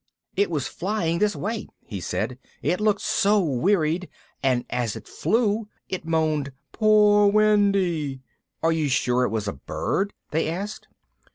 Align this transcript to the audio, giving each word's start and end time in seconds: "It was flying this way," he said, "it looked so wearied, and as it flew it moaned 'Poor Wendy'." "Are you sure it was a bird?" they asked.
"It 0.35 0.49
was 0.49 0.65
flying 0.67 1.19
this 1.19 1.35
way," 1.35 1.67
he 1.85 2.01
said, 2.01 2.39
"it 2.63 2.81
looked 2.81 3.01
so 3.01 3.39
wearied, 3.39 4.09
and 4.41 4.65
as 4.67 4.95
it 4.95 5.07
flew 5.07 5.67
it 5.89 6.05
moaned 6.07 6.51
'Poor 6.71 7.27
Wendy'." 7.27 8.21
"Are 8.63 8.71
you 8.71 8.89
sure 8.89 9.25
it 9.25 9.29
was 9.29 9.47
a 9.47 9.53
bird?" 9.53 10.11
they 10.31 10.49
asked. 10.49 10.87